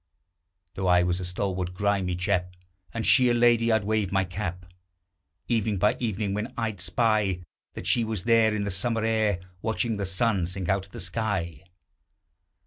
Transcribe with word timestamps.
Though 0.73 0.87
I 0.87 1.03
was 1.03 1.19
a 1.19 1.25
stalwart, 1.25 1.75
grimy 1.75 2.15
chap, 2.15 2.55
And 2.91 3.05
she 3.05 3.29
a 3.29 3.35
lady! 3.35 3.71
I'd 3.71 3.83
wave 3.85 4.11
my 4.11 4.23
cap 4.25 4.65
Evening 5.47 5.77
by 5.77 5.95
evening, 5.99 6.33
when 6.33 6.51
I'd 6.57 6.81
spy 6.81 7.43
That 7.73 7.85
she 7.85 8.03
was 8.03 8.23
there, 8.23 8.51
in 8.55 8.63
the 8.63 8.71
summer 8.71 9.03
air, 9.05 9.41
Watching 9.61 9.97
the 9.97 10.07
sun 10.07 10.47
sink 10.47 10.69
out 10.69 10.87
of 10.87 10.91
the 10.91 10.99
sky. 10.99 11.65